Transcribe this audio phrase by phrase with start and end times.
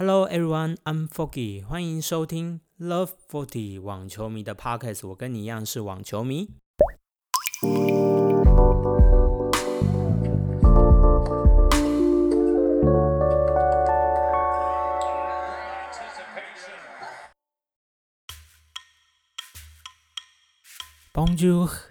[0.00, 5.08] Hello everyone, I'm Foggy，欢迎收听 Love Forty 网球迷的 Podcast。
[5.08, 6.50] 我跟你一样是网球迷。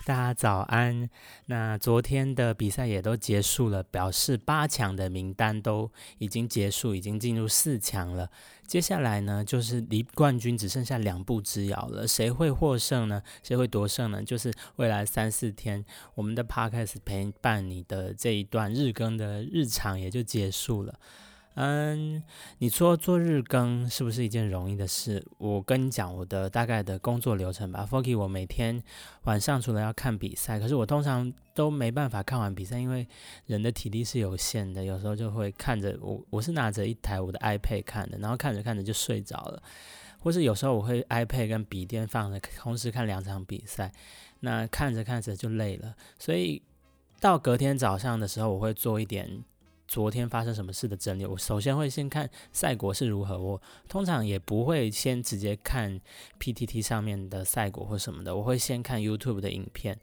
[0.06, 1.10] 大家早安。
[1.46, 8.30] 那昨天的比赛也都结束了，表示八强的名单都已经结束，已经进入四强了。
[8.66, 12.06] 接下来呢，就是离冠军只剩下两步之遥了。
[12.06, 13.22] 谁会获胜呢？
[13.42, 14.22] 谁会夺胜呢？
[14.22, 21.00] 就是未来三四天，我们的 Podcast 陪伴你的这一段日更的日常也就结束了。
[21.60, 22.22] 嗯，
[22.60, 25.26] 你说做日更是不是一件容易的事？
[25.40, 27.80] 我跟你讲我的大概的工作流程吧。
[27.82, 28.84] f o k y 我每天
[29.24, 33.08] 晚上除了要看比赛，可是我通常都没办法看完比赛，因为
[33.48, 39.64] 人的体力是有限的，有时候就会看着我，我是拿着一台我的 iPad 看的，然后看着看着就睡着了，
[40.20, 43.92] 或是有时候我会 iPad 跟笔电放着，同时看两场比赛，
[44.42, 46.62] 那看着看着就累了，所以
[47.20, 49.44] 到隔天早上的时候，我会做一点。
[49.88, 53.40] 昨天发生什么事的整理，我首先会先看赛果是如何。
[53.40, 56.00] 我通常也不会先直接看
[56.40, 59.98] PTT 上面的赛果或什么的，我会先看 YouTube 的影片，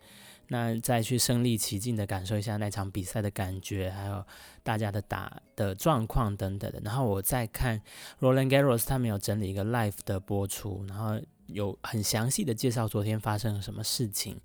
[0.49, 4.25] 那再去身临其境的感受一下那场比赛的感觉，还有
[4.63, 6.81] 大家的打的状况等等的。
[6.83, 7.81] 然后我再看
[8.21, 11.21] Roland Garros 他们有整理一个 Live 的播出，然后。
[11.47, 14.41] 有很详细的介绍昨天发生了什么事情，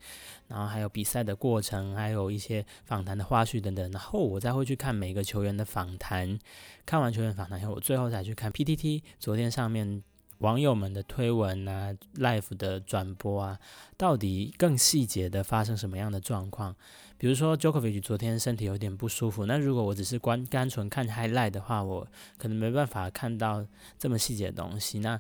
[0.48, 3.92] 然后还有比赛的过程，还有一些访谈的花絮等等。
[3.92, 6.38] 然后我再会去看每个球员的访谈，
[6.86, 10.04] 看完球员访谈以后，我最后才去看 PTT 昨天上面
[10.40, 13.60] 网友们的推文啊、live 的转播啊，
[13.98, 16.76] 到底更细节的发生什么样的状况？
[17.18, 23.66] 比如说 Jokovic 昨天身体有点不舒服，那如果我只是关单纯看 highlight 的话，我可能没办法看到
[23.98, 25.00] 这么细节的东西。
[25.00, 25.20] 那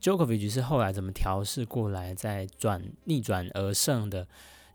[0.00, 4.26] Jokovic 是后来怎么调试过来，再转逆转而胜的，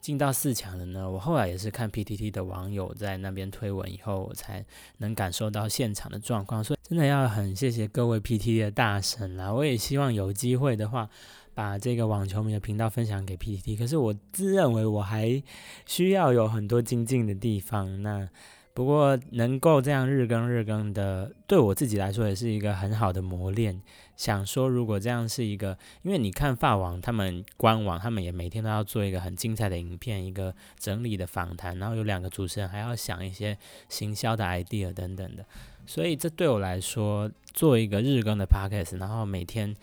[0.01, 1.09] 进到四强的呢？
[1.09, 4.65] 我后来也是看 PTT 的网友在那边推文以后，我才
[4.97, 6.63] 能感受到现场的状况。
[6.63, 9.53] 所以真的要很谢谢各位 PTT 的大神啦！
[9.53, 11.09] 我也希望有机会的话，
[11.53, 13.77] 把这个网球迷的频道分享给 PTT。
[13.77, 15.41] 可是我自认为我还
[15.85, 18.01] 需要有很多精进的地方。
[18.03, 18.27] 那
[18.73, 23.81] 不过能够这样日更日更的，对我自己来说也是一个很好的磨练。
[24.15, 33.57] 想说，如果这样是一个，因为你看法网他们官网，他们也每天都要做一个很精彩的影片，一个整理的访谈，然后有两个主持人还要想一些
[33.89, 35.45] 行销的 idea 等等的，
[35.85, 39.75] 所以这对我来说，做一个日更的 podcast，然后每天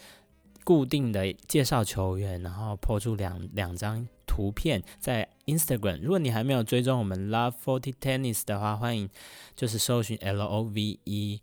[0.64, 6.00] 固定的介绍球员，然后抛出两两张图片在 Instagram。
[6.02, 9.10] 如果你还没有追踪我们 Love Forty Tennis 的话，欢迎
[9.56, 11.40] 就是搜寻 L O V E。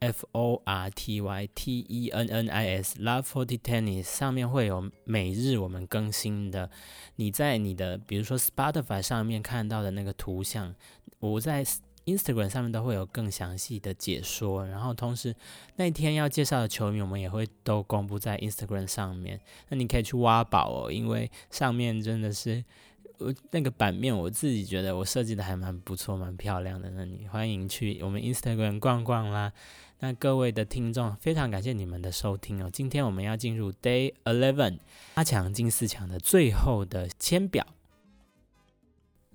[0.00, 6.70] F O R T Y T E N N I S Love Forty Tennis 上面会有每日我们更新的，
[7.16, 10.72] 你在你的比如说 Spotify 上面看到的那个图像，
[11.18, 11.64] 我在
[12.16, 15.34] Instagram 上面都会有更详细的解说，然后同时
[15.76, 22.64] 那一天要介绍的球迷我们也会都公布在 Instagram 上面，那你可以去挖宝哦，因为上面真的是。
[23.20, 26.88] 我那个版面，我自己觉得我设计的还蛮不错，蛮漂亮的。
[26.90, 29.52] 那你欢迎去我们 Instagram 逛逛啦。
[29.98, 32.70] 那各位的听众，非常感谢你们的收听哦。
[32.72, 34.78] 今天我们要进入 Day Eleven
[35.14, 37.66] 八强进四强的最后的签表。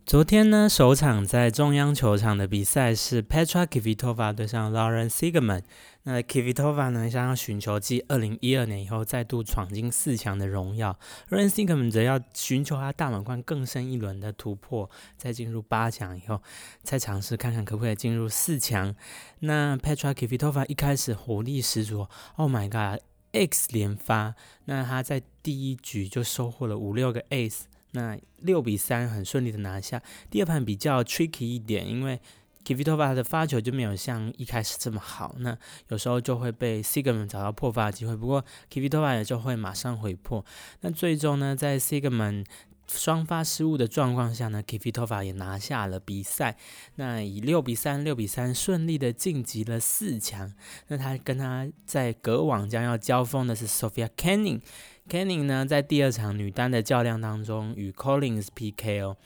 [0.06, 5.64] 昨天呢，首场在中央球场的比赛是 Petra Kvitova 对上 Lauren Sigman。
[6.04, 11.00] 那 Kvitova 呢，想要寻求继2012年以后再度闯进四强的荣耀
[11.30, 16.42] ，Lauren Sigman 则要寻求他大满贯更深一轮的突破，在进入八强以后，
[16.84, 18.94] 再尝试看看可不可以进入四强。
[19.40, 24.36] 那 Petra Kvitova 一开始火力十足，Oh my God，X 连发，
[24.66, 27.62] 那他在第一局就收获了五六个 Ace。
[27.94, 30.00] 那六比三很顺利的拿下。
[30.30, 32.20] 第二盘比较 tricky 一点，因为
[32.66, 35.58] Kvitova 的发球就没有像一开始这么好，那
[35.90, 38.16] 有时候就会被 Sigmund 找到破发的机会。
[38.16, 40.46] 不过 Kvitova 也就会马上回破。
[40.80, 42.46] 那最终呢，在 Sigmund
[42.88, 46.58] 双发失误的状况下呢，Kvitova 也拿下了比赛。
[46.96, 50.54] 那以六比三、六比三顺利的晋级了四强。
[50.88, 54.62] 那他跟他在隔网将要交锋的是 Sophia Kenning。
[55.10, 59.18] Kenning 呢，在第二场女单的较量当中与 Collins PK 哦。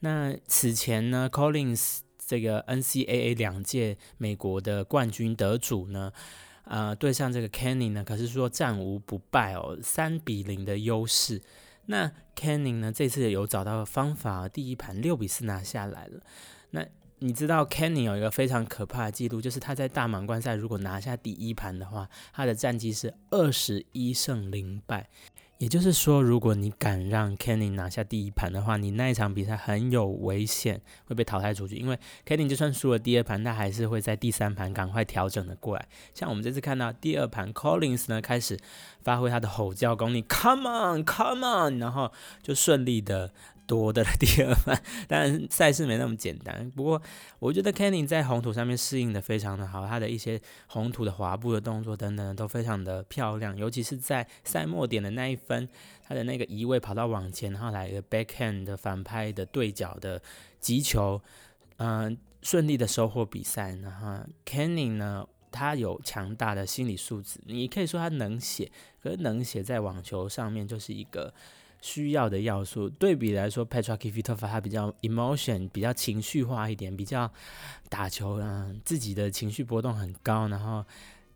[0.00, 6.12] 那此前呢，Collins 这个 NCAA 两届美国的冠军得主呢，
[6.64, 11.40] 呃，对上这个 Kenning 呢，可是说战无不败哦，三比零的优势。
[11.86, 16.20] 那 Kenning 呢，这次有找到方法，第一盘六比四拿下来了。
[16.70, 16.86] 那
[17.22, 25.08] 你知道 Kenny 有一个非常可怕的记录，就是他在大满贯赛如果拿下第一盘的话，他的战绩是二十一胜零败。
[25.58, 31.76] 也就是说，如果你敢让 Kenny 拿下第一盘的话，你那一场比赛很有危险会被淘汰出去。
[31.76, 31.96] 因为
[32.26, 35.88] Kenny 就算输了第二盘，他还是会在第三盘赶快调整的过来。
[36.12, 38.58] 像我们这次看到第二盘 Collins 呢，开始
[39.02, 42.10] 发挥他的吼叫功力，Come on，Come on，然后
[42.42, 43.32] 就顺利的。
[43.66, 46.70] 多的第二番， 当然赛事没那么简单。
[46.72, 47.00] 不过
[47.38, 53.56] 我觉得 Kenny 在红土上面适应的非常的好，他的一些红土的滑步的动作等等都非常的漂亮。
[53.56, 55.68] 尤其是在赛末点的那一分，
[56.06, 60.20] 他的那个移位跑到往前，然后来一个 backhand 的反拍的对角的
[60.60, 61.20] 击球，
[61.76, 63.76] 嗯，顺利的收获比赛。
[63.76, 68.70] 然后 Kenny 呢，他有强大的心理素质，你可以说他能写，
[69.02, 71.32] 可是能写在网球上面就是一个。
[71.82, 77.30] 需要的要素对比来说，Petra Kvitova 他比较 emotion，比较情绪化一点，比较
[77.90, 80.48] 打球啊，自己的情绪波动很高。
[80.48, 80.82] 然后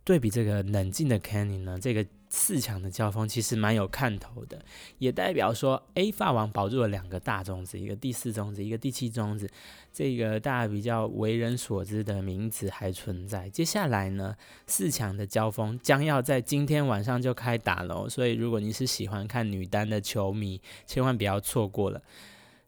[0.03, 2.03] 对比这个冷静的 Canny 呢，这个。
[2.29, 4.61] 四强的交锋其实蛮有看头的，
[4.97, 9.49] 也代表说 A 法王保住了两个大种子，一个第四种子，一个第七种子，
[9.93, 13.49] 这个大家比较为人所知的名字还存在。
[13.49, 14.35] 接下来呢，
[14.65, 22.01] 四强的交锋将要在今天晚上就开打了，所以如果你是喜欢看女单的球迷，千万不要错过了。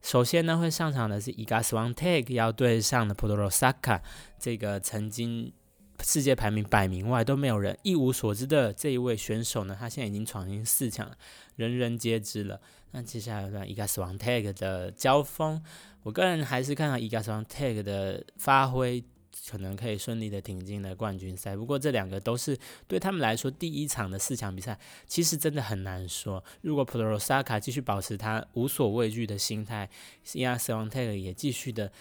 [0.02, 4.02] 首先呢，会上场的是 Iga Swiatek 要对上的 p o d o r o s a k a
[4.40, 5.52] 这个曾经。
[6.02, 11.12] 世界排名百名外都没有人一无所知的这一位选手呢，他现在已经闯进四强，
[11.56, 12.60] 人人皆知了。
[12.92, 15.62] 那接下来呢，伊加斯王 tag 的交锋，
[16.04, 19.04] 我个人还是看到伊加斯王 tag 的发挥
[19.50, 21.56] 可能可以顺利的挺进了冠军赛。
[21.56, 22.58] 不过这两个都是
[22.88, 26.44] 对他们来说第一场的四强比赛，其实真的很难说。
[26.62, 29.88] 如果普罗萨卡继续保持他无所畏惧的心态，
[30.34, 31.92] 伊加斯王 tag 也继续的。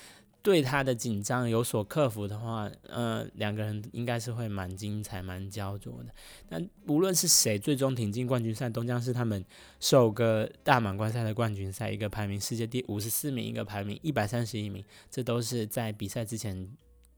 [0.40, 6.14] 对他的紧张有所克服的话，呃，两个人应该是会蛮精彩、蛮焦灼的。
[6.48, 9.44] 但无论是谁最终挺进冠军赛，都将是他们
[9.80, 11.90] 首个大满贯赛的冠军赛。
[11.90, 16.70] 一个排名世界第五十四名，一个排名一百三十一名，这都是在比赛之前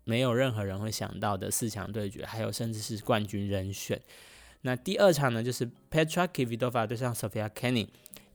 [0.04, 4.00] 没有任何人会想到的四强对决，还有甚至是冠军人选。
[4.62, 7.88] 那第二场呢，就是 Petra Kvitova 对上 Sofia Kenin。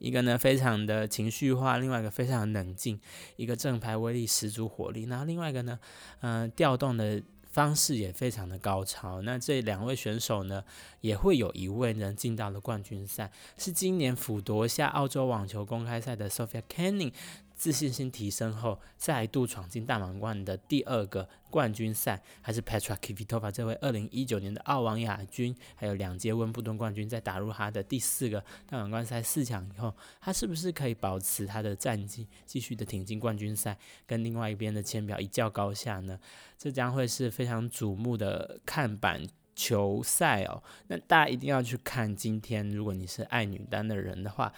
[0.06, 3.00] 一个呢非常的情绪化，另外一个非常冷静，
[3.38, 5.80] 一个正牌威力十足火力，然后另外一个呢，
[6.22, 9.24] 嗯，调动的方式也非常的高超。
[9.24, 10.63] 那这两位选手呢，
[11.02, 17.12] 也会有一位能进到了冠军赛，是今年辅夺下澳洲网球公开赛的 Sophia Canning。
[17.56, 36.19] 自信心提升后，再度闯进大满贯的第二个冠军赛，还是 Petra Kvitova 这位二零一九年的澳网亚军，还有两届温布顿冠军，在打入他的第四个大满贯赛四强以后，他是不是可以保持他的战绩，继续的挺进冠军赛，跟另外一边的签表一较高下呢？
[36.57, 39.25] 这将会是非常瞩目的看板
[39.56, 40.62] 球赛哦。
[40.88, 44.52] 那大家一定要去看今天，如果你是爱女单的人的话。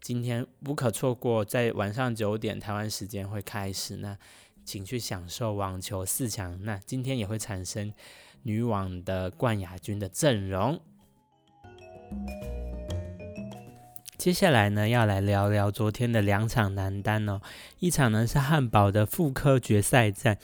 [0.00, 3.96] 今天不可错过，在晚上九点台湾时间会开始。
[3.96, 4.16] 那
[4.64, 6.58] 请去享受网球四强。
[6.64, 7.92] 那今天也会产生
[8.42, 10.80] 女网的冠亚军的阵容。
[14.16, 17.40] 接下来呢，要来聊聊昨天的两场男单哦。
[17.78, 20.38] 一场呢是汉堡的妇科决赛战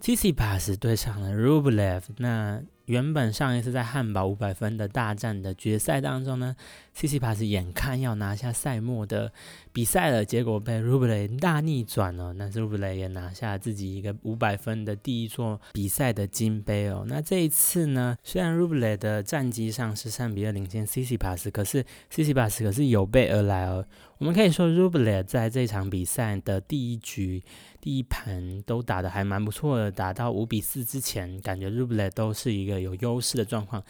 [0.00, 2.02] ，Tsitsipas 对上了 Rublev。
[2.18, 6.56] 那原本上一次在汉堡五百分的大战的决赛当中呢
[6.94, 9.32] ，C C Pass 眼看要拿下赛末的
[9.72, 12.32] 比赛了，结果被 Ruble 大逆转了。
[12.32, 17.04] 那 Ruble 也拿下自己一个五百分的第一座比赛的金杯哦。
[17.08, 23.84] 那这一次呢，虽然 Ruble 的战绩上是三比二领先 C C Pass，，可是 C C Pass 可是有备而来哦。
[24.18, 27.42] 我们可以说 Ruble 在这场比赛的第一局。
[27.78, 33.82] 第一盘都打得还蛮不错的，打到五比四之前，感觉 Ruble 都是一个有优势的状况。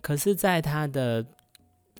[0.00, 1.24] 可是，在他的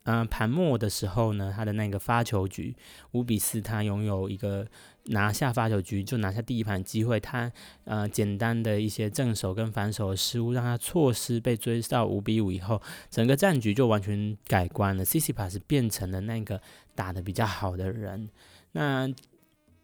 [0.05, 2.75] 嗯盘末的时候呢，他的那个发球局
[3.13, 4.67] 五比四，他拥有一个
[5.05, 7.21] 拿下发球局就拿下第一盘机会。
[7.21, 7.51] 他
[7.85, 15.05] 呃简单的一些正手跟反手的失误，让他错失被追到五比五以后，整个战局就完全改观了。
[15.05, 16.61] c c p a s 变成了那个
[16.97, 18.29] 打的比较好的人。
[18.73, 19.09] 那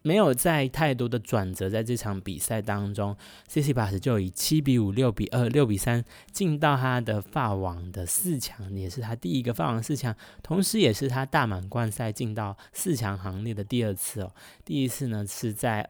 [0.01, 3.15] 没有在太多的转折，在这场比赛当中
[3.47, 14.33] ，C C 巴斯就以七比五、六比二、六比三进到他的法网的四强，也是他第一个法网四强，同时也是他大满贯赛进到四强行列的第二次哦。
[14.63, 15.89] 第一次呢是在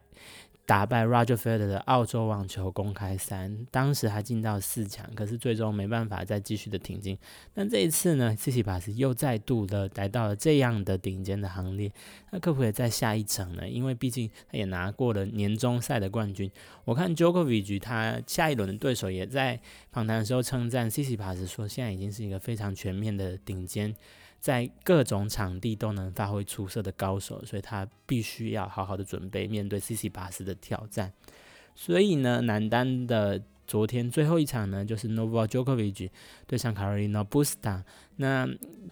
[0.69, 7.17] 打败 Roger Federer 的澳洲网球公开赛，当时还进到四强，可是最终没办法再继续的挺进。
[7.55, 11.91] 但这一次呢，C C 巴斯又再度的来到了这样的顶尖的行列，
[12.29, 13.67] 那可不可以再下一层呢？
[13.67, 16.51] 因为毕竟他也拿过了年终赛的冠军。
[16.85, 19.59] 我看 Djokovic 他下一轮的对手也在
[19.91, 23.95] 访谈的时候称赞 C C 巴斯，说现在已经是一个非常全面的顶尖。
[24.39, 31.11] 在各种场地都能发挥出色的高手，所以他必须要好好的准备面对 C C 巴斯的挑战。
[31.75, 36.09] 所以呢，男单的昨天最后一场呢，就是 n o v a Djokovic
[36.47, 37.83] 对上 Carolina Busta。
[38.17, 38.47] 那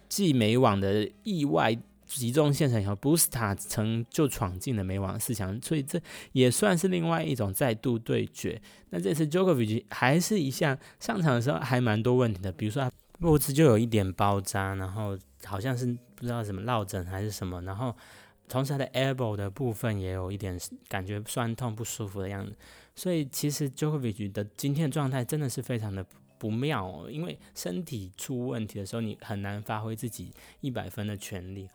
[0.07, 5.99] 继美网的意外集中现场以后，Busta 曾就闯进了美网四强，所以这
[6.31, 8.61] 也算是另外一种再度对决。
[8.91, 12.89] 那这次 Djokovic 还是一项上场的时候还蛮多问题的，比如说
[13.19, 15.17] 脖子就有一点包扎，然后。
[15.45, 17.95] 好像是不知道什么落枕还是什么，然后
[18.49, 20.59] 同时他的 elbow 的部分也有一点
[20.89, 22.53] 感觉酸痛不舒服的样子，
[22.95, 26.03] 所以其实 Djokovic 的今天状态真的是非常的
[26.39, 31.69] 不妙，哦，因为身体出问题的时候，你很难发挥自己一百分的全力。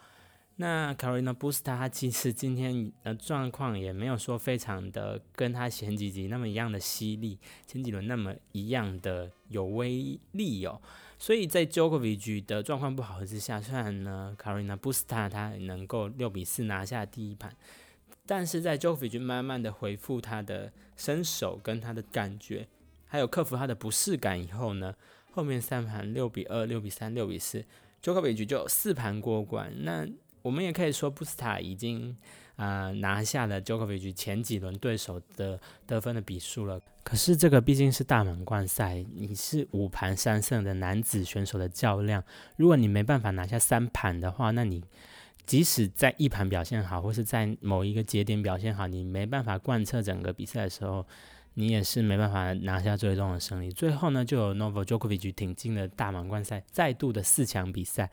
[0.57, 10.83] 那 Carolina Busta 他其实今天的状况也没有说非常的跟他前几集那么一样的犀利，前几轮那么一样的有威力哦。
[11.23, 17.55] 所以在 Jokovic 的状况不好之下，虽然呢，Carina Busta 他能够六比四拿下第一盘，
[18.27, 22.67] 但是在 Jokovic 慢慢的恢复他的身手跟他的感觉，
[23.07, 24.97] 还有克服他的不适感以后呢，
[25.31, 27.65] 后面三盘六比二、六比三、六比四
[28.03, 29.73] ，Jokovic 就四盘过关。
[29.85, 30.05] 那
[30.43, 32.17] 我们也可以说，布斯塔已经
[32.57, 36.81] 啊拿下了 Djokovic 前几轮对手的得分的比数了。
[37.03, 42.23] 可是这个毕竟是大满贯赛，你是五盘三胜的男子选手的较量。
[42.57, 44.83] 如果你没办法拿下三盘的话，那你
[45.45, 51.07] 即使在一盘表现好，或是在某一个节点表现好，你没办法贯彻整个比赛的时候。
[51.55, 53.71] 你也是没办法拿下最终的胜利。
[53.71, 58.11] 最后呢，就有 Novak Djokovic 挺进了大满贯赛，再度的四强比赛。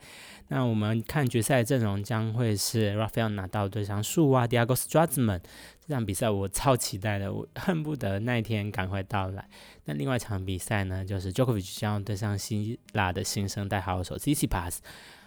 [0.48, 5.42] 那我们看决赛阵容将会是 Rafael 拿到对上树啊 Diego s t r a z m a n
[5.86, 9.48] 这场比赛我超期待的，我恨不得那一天赶快到来。
[9.86, 14.78] 那另外一场比赛呢，就是 Djokovic 将要对上希腊的新生代好手 Tsitsipas。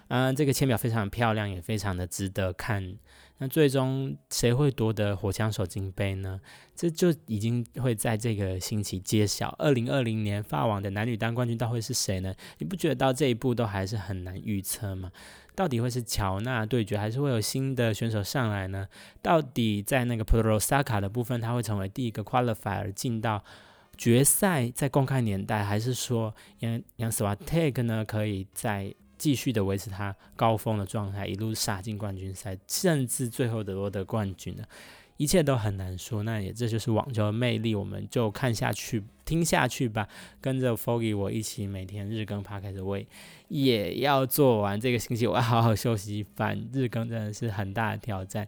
[0.10, 2.96] 嗯，这个签表非常漂亮，也非常的值得看。
[3.44, 6.40] 那最终谁会夺得火枪手金杯呢？
[6.74, 9.54] 这就已经会在这个星期揭晓。
[9.60, 12.34] 二零二零年法网的男女单冠军到会是谁呢？
[12.60, 15.12] 你不觉得到这一步都还是很难预测吗？
[15.56, 18.88] 到底会是乔纳对决，还是会有新的选手上来呢？
[19.22, 23.44] 到底在那个 p o r o s a k a 的部分，他会成为第一个 qualifier 进到
[23.98, 28.96] 决赛，在公开年代，还是说杨杨 s w a t e k 呢可以在？
[29.24, 34.64] 继续的维持他高峰的状态，一路杀进冠军赛，甚至最后的夺得冠军呢？
[35.16, 36.24] 一切都很难说。
[36.24, 40.06] 那也这就是网球的魅力，我们就看下去，听下去吧。
[40.42, 43.08] 跟着 Foggy 我一起每天日更，趴开始喂，
[43.48, 46.18] 也要做完这个星期，我要好好休息。
[46.18, 48.46] 一番日更真的是很大的挑战。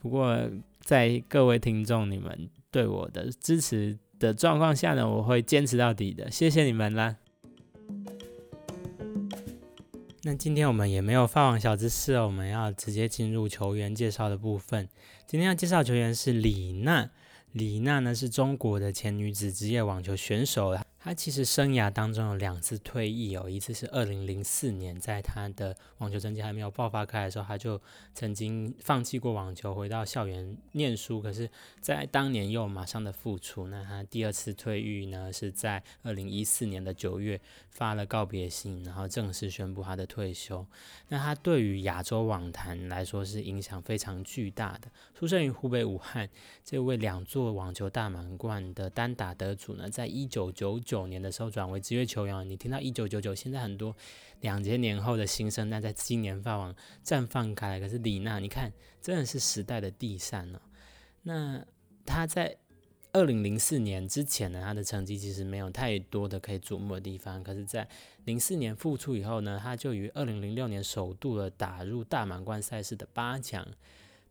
[0.00, 0.36] 不过
[0.80, 6.28] 在各位听众你们对我的支持的状况下呢，我会坚持到底的。
[6.28, 7.14] 谢谢你们啦！
[10.26, 14.88] 那今天我们也没有发网小知识哦，我们要直接进入球员介绍的部分。
[15.24, 17.08] 今天要介绍球员是李娜，
[17.52, 20.76] 李娜呢是中国的前女子职业网球选手。
[21.06, 27.80] 他其实生涯当中有两次退役哦，一次是二零零四年，在他的网球成绩还没有爆发开的时候，他就
[28.12, 31.22] 曾经放弃过网球，回到校园念书。
[31.22, 31.48] 可是，
[31.80, 33.68] 在当年又马上的复出。
[33.68, 40.66] 那他第二次退役呢，是在二零一四年的九月发了告别信，然后正式宣布他的退休。
[41.06, 44.90] 那他对于亚洲网坛来说是影响非常巨大的。
[45.14, 46.28] 出生于湖北武汉，
[46.64, 50.95] 这位两座网球大满贯的单打得主呢，在一九九九。
[50.96, 53.94] 九年的时候转为职业球员，你听到一九九九，现在很多
[54.40, 56.74] 两千年后的新生代在今年发网
[57.04, 57.78] 绽放开来。
[57.78, 58.72] 可是李娜，你看
[59.02, 60.62] 真的是时代的第三了。
[61.22, 61.62] 那
[62.06, 62.56] 他在
[63.12, 67.44] 二零零四年之前呢，他的成绩其实没有太多的可以瞩目的地方。
[67.44, 67.86] 可是，在
[68.24, 73.66] 零四年复出以后呢，他就于二零零六年首度的打入大满贯赛事的八强。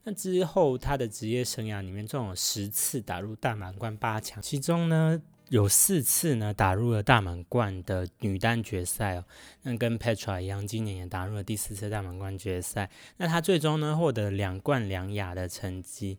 [0.04, 5.22] 那之后他的职业生涯里面，总有十次打入大满贯八强，其中呢。
[5.50, 9.26] 有四次呢，打入了大满贯的女单决赛哦。
[9.62, 12.90] 那跟 Petra 一样，今年也打入了第四次大满贯决赛。
[13.18, 16.18] 那她最终呢，获得两冠两亚的成绩。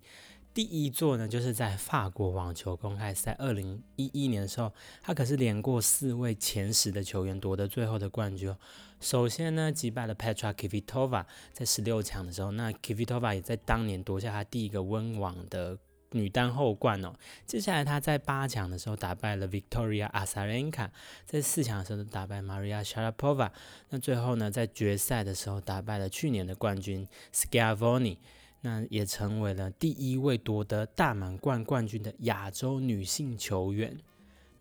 [0.54, 8.56] 第一座呢，就是在法国网球公开赛二零一一年的时候，她可是连过四位前十的球员夺得最后的冠军哦。
[9.00, 15.76] 首先呢，击败了 Petra Kvitova，在十六强的时候，那 Kvitova 也在当年夺下她第一个温网的。
[16.16, 17.12] 女单后冠哦。
[17.46, 20.88] 接下来她在八强的时候打败了 Victoria Azarenka，
[21.24, 23.50] 在四强的时候打败 Maria Sharapova。
[23.90, 28.16] 那最后呢，在决赛的时候打败了去年的冠军 Scavoni
[28.62, 33.96] 那也成为了第一位夺得大满贯冠军的亚洲女性球员。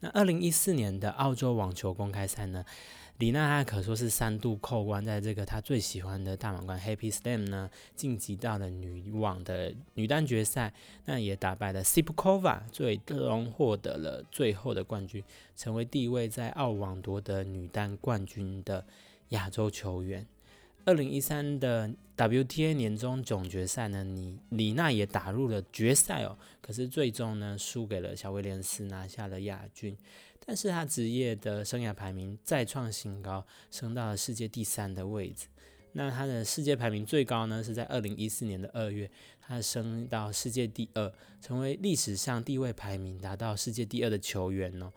[0.01, 2.63] 那二零一四年的澳洲网球公开赛呢？
[3.17, 10.73] 李娜她可说是三度扣关，在这个她最喜欢的大满贯 Happy Slam 呢，晋级到了女网的女单决赛，
[11.05, 15.23] 那也打败了 Sipkova，最终获得了最后的冠军，
[15.55, 18.85] 成为第一位在澳网夺得女单冠军的
[19.29, 20.27] 亚洲球员。
[20.83, 29.97] 二零一三的 WTA 年终总决赛呢，李李娜也打入了决赛哦，可是最终呢，输给了小威廉斯，拿下了亚军。
[30.45, 35.47] 但是他职业的生涯排名再创新高，升到了世界第三的位置。
[35.93, 39.09] 那他的世界排名最高呢，是在二零一四年的二月，
[39.41, 41.11] 他升到世界第二，
[41.41, 44.91] 成为历史上地位排名达到世界第二的球员哦。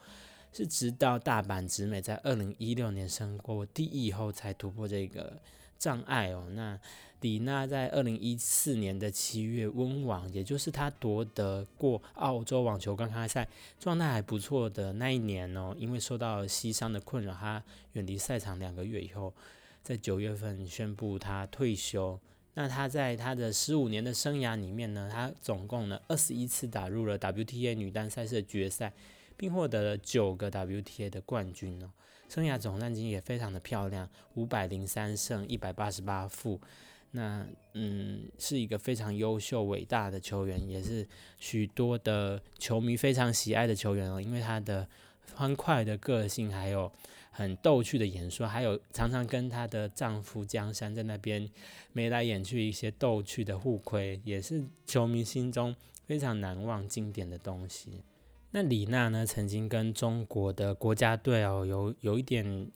[0.53, 5.41] 是直到大阪直美在二零一六年升过第一以后，才突破这个
[5.79, 6.49] 障碍哦。
[6.51, 6.79] 那
[7.21, 13.49] 李娜在二零一四年的七月温网，也就是她夺得过澳洲网球公开赛
[13.81, 17.63] 状态还不错的那一年哦，因为受到膝伤的困扰，她
[17.95, 19.35] 远离赛场两个月以后，
[19.83, 22.21] 在九月份宣布她退休。
[22.55, 28.93] 那她在她的十五年的生涯里面呢，她总共呢二十一次打入了 WTA 女单赛事的决赛，
[29.37, 31.91] 并获得了九个 WTA 的冠军哦，
[32.29, 36.61] 生涯总战绩也非常的漂亮，五百零三胜，一百八十八负。
[37.13, 41.09] 那嗯，是一个非常优秀、伟大的球员，也是
[41.39, 44.21] 许多的球迷非常喜爱的球员哦。
[44.21, 44.87] 因为他的
[45.35, 46.93] 欢快的个性，还有
[47.31, 51.49] 很逗趣的演说，还有常常跟她的丈夫江山在那边
[51.95, 58.03] 眉来眼去一些逗趣的互亏，也是球迷心中非常难忘、经典的东西。
[58.51, 62.71] 那李娜呢，曾经跟中国的国家队哦，有有一点。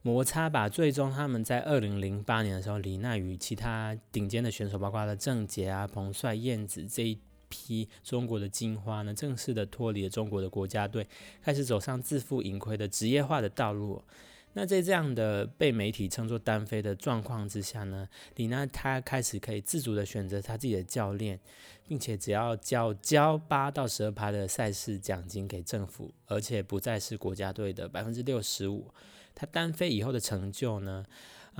[0.00, 11.06] 摩擦吧，最终他们在二零零八年的时候，李娜与其他顶尖的选手，包括了郑洁啊、彭帅、燕子这一批中国的金花呢，正式的脱离了中国的国家队，
[11.42, 14.02] 开始走上自负盈亏的职业化的道路。
[14.60, 21.38] 那在这样的被媒体称作单飞的状况之下呢，李娜她开始可以自主的选择她自己的教练，
[21.86, 28.88] 并且只要交交八到十二趴的赛事奖金给政府，而且不再是国家队的百分之六十五。
[29.32, 31.06] 她单飞以后的成就呢，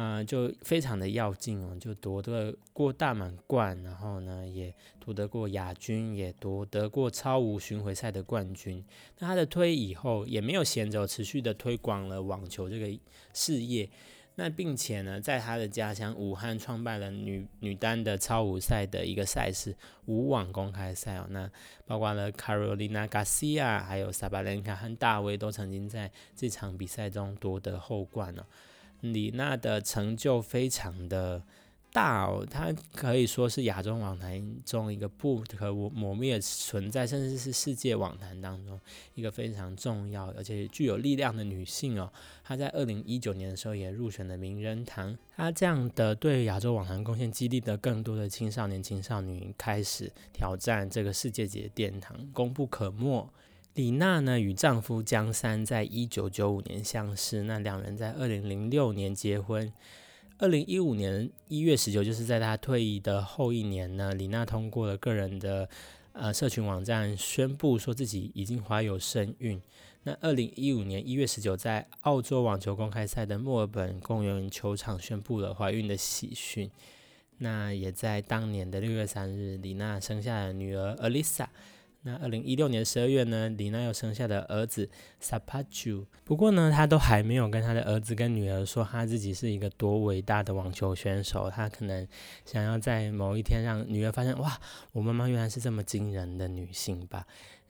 [0.01, 8.85] 嗯，就非常的要劲哦，就夺得过大满贯，然后呢，也夺得过亚军，也夺得过超五巡回赛的冠军。
[9.19, 12.97] 那他的退役以后也没有闲着，持续的推广了网球这个
[13.35, 13.91] 事业。
[14.37, 19.75] 那并且呢，在他的家乡武汉创办了女女单的超五赛的一个赛事——
[20.07, 21.27] 武网公开赛哦。
[21.31, 21.51] 那
[21.85, 28.45] 包括了 Carolina Garcia，还有萨巴连卡和大卫都曾经在这场比赛中夺得后冠哦。
[29.01, 31.43] 李娜的成就非常的。
[31.91, 38.79] 大哦，她可以说是亚洲网坛中一个不可磨灭存在，甚至是世界网坛当中
[39.15, 42.13] 一个非常重要而且具有力量的女性哦。
[42.45, 45.17] 她在二零一九年的时候也入选了名人堂。
[45.35, 53.27] 她这样的对亚洲网坛贡献，激励的更多的青少年、青少女开始挑战这个世界级的殿堂，功不可没。
[53.75, 59.73] 李娜呢，与丈夫江山在一九九五年相识，那两人在二零零六年结婚。
[60.39, 65.69] 二零一五年一月十九，就是在她退役的后一年呢，李娜通过了个人的
[66.13, 69.61] 呃社群网站，宣布说自己已经怀有身孕。
[70.03, 76.71] 那二零一五年一月十九，在澳洲网球公开赛的墨尔本公园球场宣布了怀孕的喜讯。
[77.39, 81.47] 那也在当年的六月三日，李娜生下了女儿 Alisa。
[82.03, 84.89] 那二零一六年十二月呢，李娜又生下的儿子
[85.21, 86.07] Sapachu。
[86.25, 91.51] 不过呢，他都还没有跟他的儿子跟女儿说他自己是一个多伟大的网球选手。
[91.51, 92.07] 他可能
[92.45, 94.59] 想要在某一天让女儿发现，哇，
[94.93, 97.27] 我妈妈原来是这么惊人的女性吧。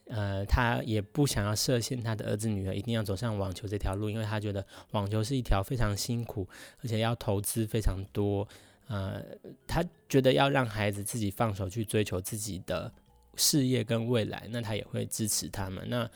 [0.09, 6.47] 呃，他也不想要设限他的儿子女儿一定要走上网球这条路，因为他觉得网球是一条非常辛苦，
[6.83, 8.47] 而且要投资非常多。
[8.89, 9.23] 呃，
[9.67, 12.93] 他觉得要让孩子自己放手去追求自己的。
[13.39, 15.83] 事业跟未来，那他也会支持他们。
[15.89, 16.11] 那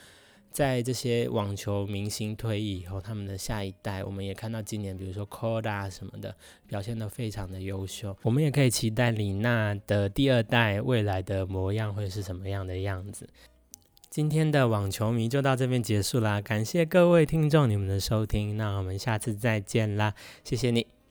[0.50, 8.14] 在这些网球明星退役以后，他们的下一代，我们也看到今年，比如说 Koda 什么的，表现都非常的优秀。
[8.20, 13.26] 我们也可以期待李娜的第二代未来的模样会是什么样的样子。
[14.11, 21.02] 今天的网球迷就到这边结束啦，感谢各位听众你们的收听，那我们下次再见啦，谢谢你。